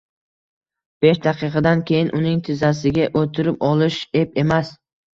[1.05, 4.79] besh daqiqadan keyin uning tizzasiga o‘tirib olish ep emas.